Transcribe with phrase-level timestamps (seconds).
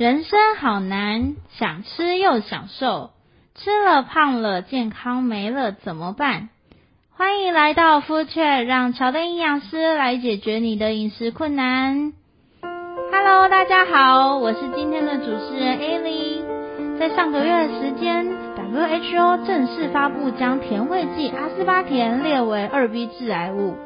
[0.00, 3.10] 人生好难，想吃又想瘦，
[3.54, 6.48] 吃了胖了，健康没了怎么办？
[7.14, 12.14] 欢迎来到 Food Chat，让乔的营养师来解决你的饮食困难。
[13.12, 16.44] Hello，大家好，我是今天的主持人 Ali。
[16.98, 18.26] 在上个月的时间
[18.56, 23.76] ，WHO 正式发布将甜味剂阿斯巴甜列为二 B 致癌物。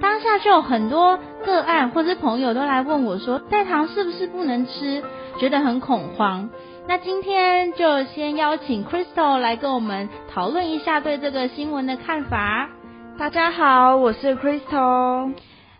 [0.00, 5.02] 当下就有很多个案或是朋友都来问我说，代糖是不是不能吃？
[5.38, 6.48] 觉得很恐慌。
[6.88, 12.70] 那今天就先邀请 Crystal 来跟我们讨论一下对这个新闻的看法。
[13.18, 15.34] 大家好，我是 Crystal。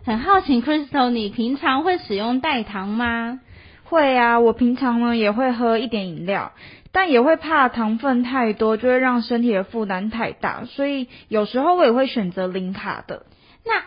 [0.05, 3.39] 很好奇，Crystal，你平常会使用代糖吗？
[3.83, 6.51] 会啊，我平常呢也会喝一点饮料，
[6.91, 13.25] 但也会怕糖分太多就会让身体的负担太大，所以有时候我也会选择零卡的。
[13.65, 13.83] 那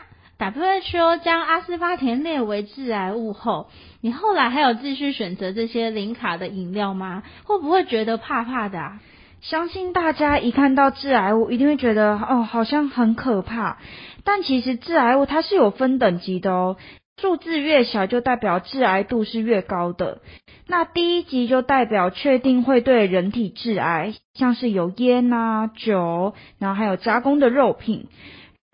[0.50, 3.68] WHO 将阿斯巴甜列为致癌物后，
[4.00, 7.22] 你后来还有继续选择这些零卡的饮料吗？
[7.44, 8.92] 会不会觉得怕怕的？
[9.40, 13.78] 相信大家一看到致癌物，一定会觉得哦，好像很可怕。
[14.24, 16.76] 但其实致癌物它是有分等级的哦，
[17.20, 20.22] 数字越小就代表致癌度是越高的。
[20.66, 28.08] 那第一级就代表确定会对人体致癌，像是有烟啊、酒，然后还有加工的肉品。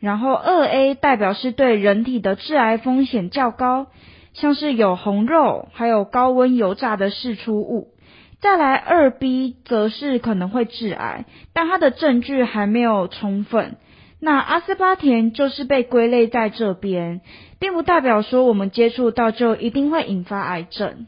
[0.00, 3.86] 然后二 A 代表是对人体的致癌风险较高，
[4.32, 7.88] 像是有红肉，还有高温油炸的释出物。
[8.40, 13.76] 再来二 B 则是可能会致癌，但它的证据还没有充分。
[14.18, 17.20] 那阿斯巴甜就是被归类在这边，
[17.58, 21.06] 并不代表说我们接触到就一定会引发癌症。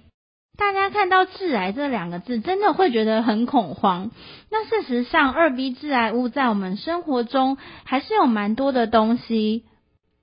[0.58, 4.10] 大家看到致癌这两个字，真的会觉得很恐慌。
[4.50, 9.64] 那事实上，二 B 致癌物在我们生活中还是有蛮多的东西，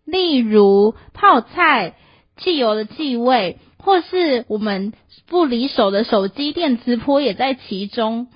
[0.06, 1.96] 例如泡菜、
[2.38, 4.94] 汽油的气味，或是我们
[5.28, 8.28] 不离手的手机电磁波也在其中。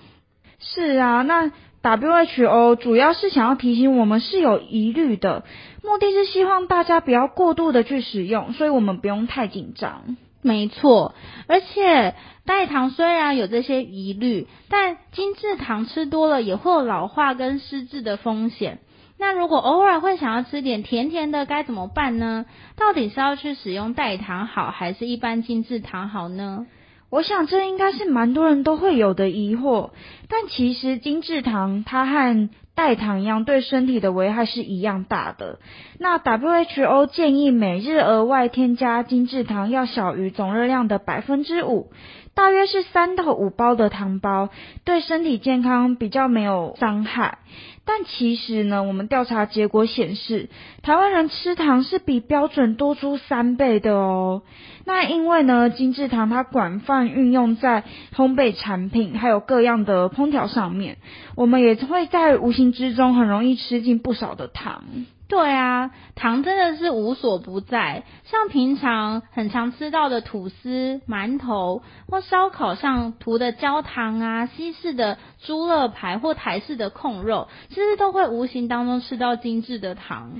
[0.59, 1.51] 是啊，那
[1.83, 5.43] WHO 主要是想要提醒我们是有疑虑的，
[5.83, 10.17] 目的是希望大家不要过度的去使用，所以我们不用太紧张。
[10.43, 11.15] 没错，
[11.47, 12.13] 而且
[12.45, 18.79] 代糖虽然有这些疑虑，但精制糖吃多了也会有老化跟失智的风险。
[19.17, 22.45] 那如果偶尔会想要吃点甜甜的，该怎么办呢？
[22.75, 26.67] 到底是要去使用代糖好，还是一般精制糖好呢？
[27.13, 29.91] 我想这应该是蛮多人都会有的疑惑。
[30.29, 35.59] 但其实精制糖它和代糖一样，对身体的危害是一样大的。
[35.99, 41.91] 那 WHO 建议每日额外添加精制糖要小于总热量的百分之五，
[42.35, 44.49] 大约是三到五包的糖包，
[44.83, 47.37] 对身体健康比较没有伤害。
[47.85, 50.49] 但其实呢，我们调查结果显示，
[50.81, 54.41] 台湾人吃糖是比标准多出三倍的哦。
[54.85, 57.83] 那因为呢，精制糖它广泛运用在
[58.15, 60.97] 烘焙产品，还有各样的烹调上面，
[61.35, 64.85] 我们也会在无形之中很容易吃进不少的糖。
[65.33, 80.33] 对啊，糖真的是无所不在，像平常很常吃到的吐司、馒头或烧烤上涂的焦糖啊，西式的猪肋排或台式的控肉，其实都会无形当中吃到精致的糖。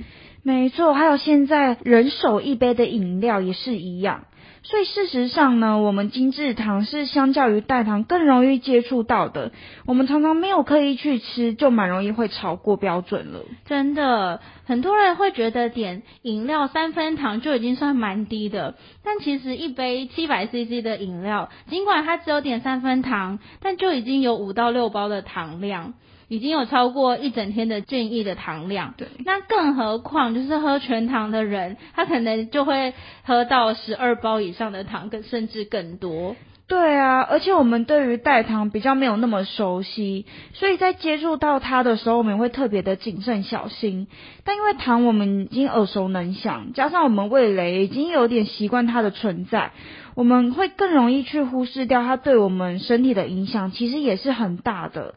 [0.44, 4.26] 没错，还有现在人手一杯的饮料也是一样。
[4.62, 9.52] 所以事实上呢，我们精制糖是相较于代糖更容易接触到的。
[9.86, 13.40] 我们常常没有刻意去吃，就蛮容易会超过标准了。
[13.66, 25.94] 真的，很多人会觉得点饮料三分糖就已经算蛮低的，但其实一杯七百 CC 的饮料，尽管它只有点三分糖，但就已经有五到六包的糖量。
[26.28, 36.36] 已经有超过一整天的建议的糖量，对，那更何况就是喝全糖的人，他可能就会喝到十二包以上的糖，更甚至更多。
[36.66, 40.24] 对啊，而且我们对于代糖比较没有那么熟悉，
[40.54, 44.06] 所以在接触到它的时候，我们会特别的谨慎小心。
[44.44, 49.72] 但因为糖我们已经耳熟能详，加上我们味蕾已经有点习惯它的存在，
[50.14, 55.16] 我们会更容易去忽视掉它对我们身体的影响，其实也是很大的。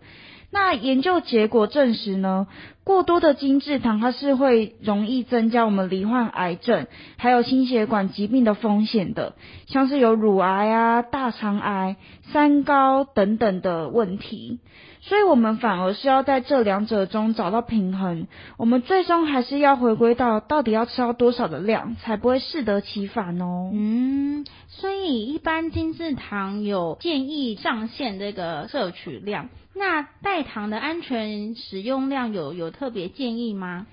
[0.50, 2.48] 那研究结果证实呢，
[2.86, 9.36] 过多的精制糖它是会容易增加我们罹患癌症，还有心血管疾病的风险的，
[9.68, 11.98] 像是有乳癌啊、大肠癌、
[12.32, 14.60] 三高等等的问题。
[15.02, 18.28] 所以，我们反而是要在这两者中找到平衡。
[18.58, 23.70] 我们最终还是要回归到到底要吃到多少的量，才不会适得其反哦。
[23.74, 29.50] 嗯，所以一般精制糖有建议上限这个摄取量。
[29.78, 33.88] 那代糖的安全使用量有有特别建议吗？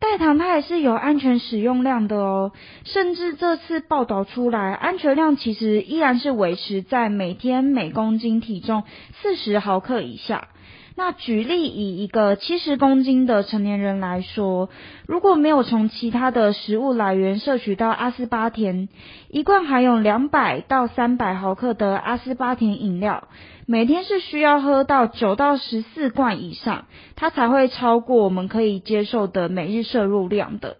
[0.00, 2.52] 代糖它也是有安全使用量的哦，
[2.84, 8.84] 甚至这次报道出来，安全量其实依然是维持在每天每公斤体重
[9.20, 10.48] 四十毫克以下。
[10.96, 14.68] 那举例以一个七十公斤的成年人来说，
[15.06, 18.88] 如果没有从其他的食物来源摄取到阿斯巴甜，
[19.28, 23.28] 一罐含有两百到三百毫克的阿斯巴甜饮料，
[23.64, 30.78] 每天是需要喝到九到十四罐以上，它才会超过我们可以接受的每日摄入量的。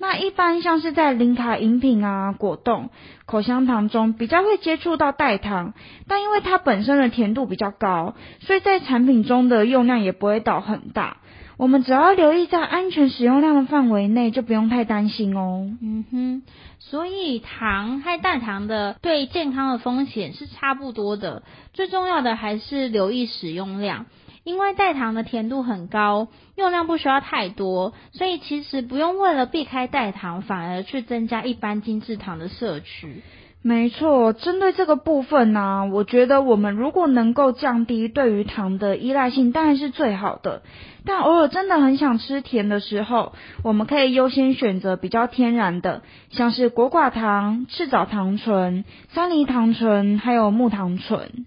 [0.00, 2.90] 那一般像是在零卡饮品啊、果冻、
[3.26, 5.74] 口香糖中比较会接触到代糖，
[6.06, 11.18] 但因为它本身的甜度比较高，所以在产品中的用量也不会到很大。
[11.56, 15.68] 我们只要留意在安全使用量的范围内，就不用太担心哦。
[15.82, 16.42] 嗯哼，
[16.78, 21.42] 所以糖和代糖的对健康的风险是差不多的，
[21.72, 24.06] 最重要的还是留意使用量。
[24.44, 33.22] 因为代糖的甜度很高，用量不需要太多，所以其实不用为了避开代糖，反而去增加一般精制糖的摄取。
[33.60, 40.62] 没错，针对这个部分呢、我觉得我们如果能够降低对于糖的依赖性，当然是最好的。
[41.04, 43.32] 但偶尔真的很想吃甜的时候，
[43.64, 51.44] 我们可以优先选择比较天然的，像是果寡糖、赤藻糖醇、山梨糖醇，还有木糖醇。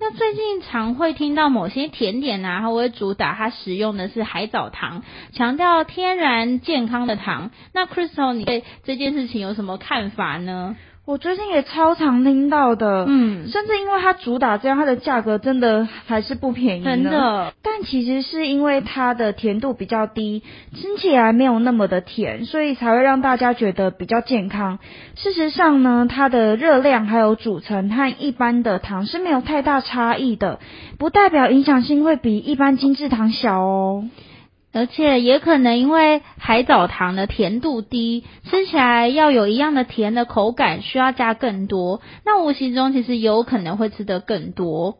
[0.00, 5.02] 那最近常会听到某些甜点啊，它会主打它使用的是海藻糖，
[5.32, 7.50] 强调天然健康的糖。
[7.72, 10.76] 那 Crystal，你对这件事情有什么看法呢？
[11.08, 16.84] 我最近也超常听到的，嗯，甚至因为它主打这样，它的价格真的还是不便宜。
[16.84, 20.42] 真的，但其实是因为它的甜度比较低，
[20.74, 24.80] 吃起来没有那么的甜，所以才会让大家觉得比较健康。
[25.16, 30.60] 事实上呢，它的热量还有组成和一般的糖是没有太大差异的，
[30.98, 34.04] 不代表影响性会比一般精致糖小哦。
[34.72, 42.02] 而且也可能因为海藻糖的甜度低，吃起来要有一样的甜的口感，需要加更多。
[42.24, 44.98] 那无形中其实有可能会吃得更多。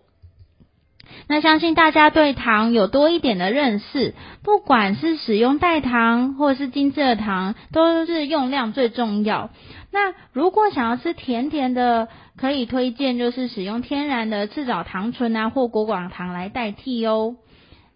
[1.27, 9.51] 那相信大家对糖有多一点的认识，不管是使用代糖或是精致的糖，都是用量最重要。
[9.91, 17.37] 那如果想要吃甜甜的，可以推荐就是使用天然的赤藻糖醇啊或果寡糖来代替哦。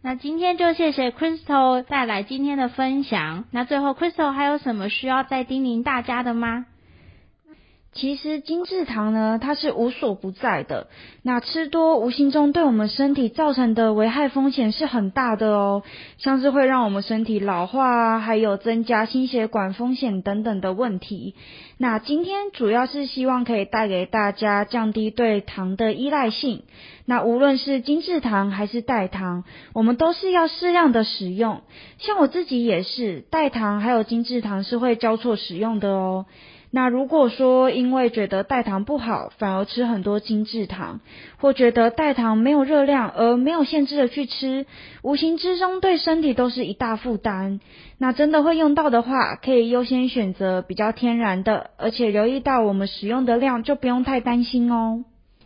[0.05, 3.45] 那今天就谢谢 Crystal 带来今天的分享。
[3.53, 6.67] 那最后 Crystal 还有什么需要再叮咛大家的吗？
[7.95, 10.87] 其实精制糖呢，它是无所不在的。
[11.23, 15.83] 那吃多无形中对我们身体造成的危害风险是很大的哦，
[16.17, 21.35] 像是会让我们身体老化啊，还有增加心血管风险等等的问题。
[21.77, 26.63] 那今天主要是希望可以带给大家降低对糖的依赖性。
[27.05, 29.45] 那无论是精制糖还是代糖，
[29.75, 31.61] 我们都是要适量的使用。
[31.99, 36.25] 像我自己也是，代糖还有精制糖是会交错使用的哦。
[36.75, 41.01] 那如果说因为觉得代糖不好，反而吃很多精制糖，
[41.37, 44.65] 或觉得代糖没有热量而没有限制的去吃，
[45.03, 47.61] 无形之中对身体都是一大负担。
[47.99, 55.05] 那真的会用到的话，可以优先选择比较天然的，而且留意到我们使用的量，就不用太担心哦。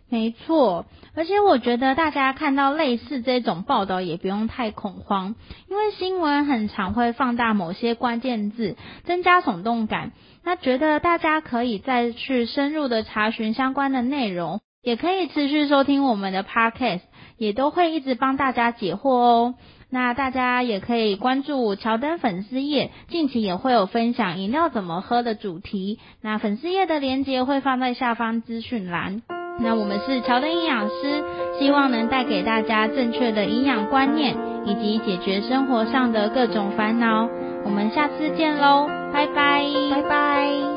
[0.09, 5.35] 没错，而且我觉得大家看到类似这种报道也不用太恐慌，
[5.69, 10.13] 因为新闻很常会放大某些关键字，增加耸动感。
[10.45, 17.01] 那觉得大家可以再去深入的查询相关的内容，也可以持续收听我们的 Podcast，
[17.37, 19.55] 也都会一直帮大家解惑哦。
[19.89, 25.99] 那大家也可以关注乔登粉丝页，近期也会有分享饮料怎么喝的主题。
[26.21, 29.36] 那粉丝页的链接会放在下方资讯栏。
[29.59, 31.23] 那我们是乔登营养师，
[31.59, 34.35] 希望能带给大家正确的营养观念，
[34.65, 37.27] 以及解决生活上的各种烦恼。
[37.63, 40.76] 我们下次见喽，拜拜，拜拜。